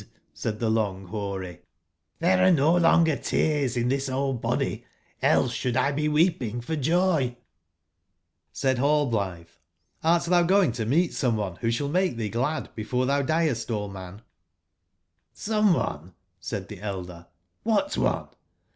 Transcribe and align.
said 0.33 0.57
the 0.59 0.71
Long/hoary; 0.71 1.61
''there 2.19 2.37
56 2.37 2.41
arc 2.47 2.53
no 2.55 2.75
longer 2.75 3.15
tears 3.17 3.77
in 3.77 3.87
this 3.87 4.09
old 4.09 4.41
body, 4.41 4.83
else 5.21 5.53
should 5.53 5.75
1 5.75 5.95
be 5.95 6.07
weeping 6.07 6.59
for 6.59 6.75
joy^'j^Said 6.75 7.35
Hallblitbe: 8.79 9.45
'^Hrttbou 10.03 10.47
go 10.47 10.63
ing 10.63 10.71
tomeetsomeonewbosballmaketbee 10.71 12.31
glad 12.31 12.73
before 12.73 13.05
thou 13.05 13.21
diest, 13.21 13.69
old 13.69 13.93
man?" 13.93 14.23
OfAS 15.35 15.71
one?" 15.77 16.13
said 16.39 16.67
the 16.69 16.81
elder; 16.81 17.27
''what 17.63 17.95
one 17.95 18.29